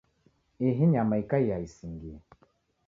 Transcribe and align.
Ihi 0.67 0.83
nyama 0.93 1.15
ikaia 1.21 1.57
isingie. 1.67 2.17